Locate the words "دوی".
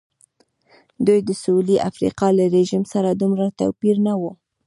1.05-1.19